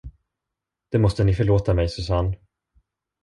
Det 0.89 0.99
måste 0.99 1.23
ni 1.23 1.33
förlåta 1.35 1.73
mig, 1.73 1.89
Susanne! 1.89 2.37